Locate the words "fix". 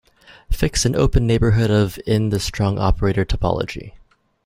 0.51-0.83